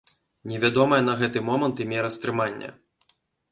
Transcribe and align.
Невядомая 0.51 0.99
на 1.09 1.13
гэты 1.19 1.45
момант 1.51 1.83
і 1.85 1.89
мера 1.93 2.09
стрымання. 2.19 2.75